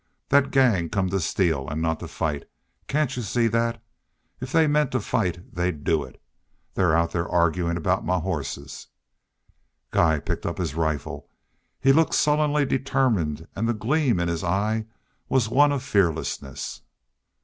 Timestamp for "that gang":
0.29-0.89